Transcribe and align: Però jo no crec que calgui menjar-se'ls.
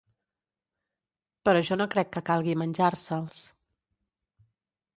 Però 1.49 1.61
jo 1.69 1.77
no 1.81 1.87
crec 1.95 2.11
que 2.17 2.25
calgui 2.31 2.55
menjar-se'ls. 2.63 3.45